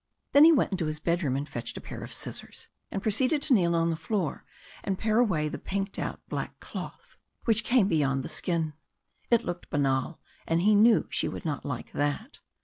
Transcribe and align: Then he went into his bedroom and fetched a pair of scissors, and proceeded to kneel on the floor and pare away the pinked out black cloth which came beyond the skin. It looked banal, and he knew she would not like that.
Then 0.31 0.45
he 0.45 0.51
went 0.51 0.71
into 0.71 0.87
his 0.87 0.99
bedroom 0.99 1.35
and 1.35 1.47
fetched 1.47 1.77
a 1.77 1.79
pair 1.79 2.01
of 2.03 2.11
scissors, 2.11 2.69
and 2.89 3.03
proceeded 3.03 3.39
to 3.43 3.53
kneel 3.53 3.75
on 3.75 3.91
the 3.91 3.95
floor 3.95 4.43
and 4.83 4.97
pare 4.97 5.19
away 5.19 5.47
the 5.47 5.59
pinked 5.59 5.99
out 5.99 6.19
black 6.27 6.59
cloth 6.59 7.17
which 7.45 7.63
came 7.63 7.87
beyond 7.87 8.23
the 8.23 8.27
skin. 8.27 8.73
It 9.29 9.45
looked 9.45 9.69
banal, 9.69 10.19
and 10.47 10.63
he 10.63 10.73
knew 10.73 11.05
she 11.11 11.27
would 11.29 11.45
not 11.45 11.65
like 11.65 11.91
that. 11.91 12.39